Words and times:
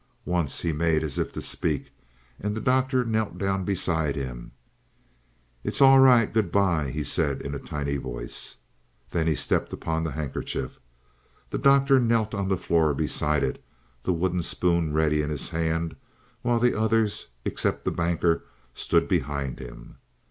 Once 0.25 0.61
he 0.61 0.73
made, 0.73 1.03
as 1.03 1.19
if 1.19 1.31
to 1.31 1.43
speak, 1.43 1.91
and 2.39 2.55
the 2.55 2.59
Doctor 2.59 3.05
knelt 3.05 3.37
down 3.37 3.63
beside 3.63 4.15
him. 4.15 4.51
"It's 5.63 5.79
all 5.79 5.99
right, 5.99 6.33
good 6.33 6.51
by," 6.51 6.89
he 6.89 7.03
said 7.03 7.39
in 7.41 7.53
a 7.53 7.59
tiny 7.59 7.97
voice. 7.97 8.57
Then 9.11 9.27
he 9.27 9.35
stepped 9.35 9.71
upon 9.71 10.03
the 10.03 10.09
handkerchief. 10.13 10.79
The 11.51 11.59
Doctor 11.59 11.99
knelt 11.99 12.33
on 12.33 12.47
the 12.47 12.57
floor 12.57 12.95
beside 12.95 13.43
it, 13.43 13.63
the 14.01 14.11
wooden 14.11 14.41
spoon 14.41 14.91
ready 14.91 15.21
in 15.21 15.29
his 15.29 15.49
hand, 15.49 15.95
while 16.41 16.57
the 16.57 16.75
others, 16.75 17.29
except 17.45 17.85
the 17.85 17.91
Banker, 17.91 18.43
stood 18.73 19.07
behind 19.07 19.59
him. 19.59 19.97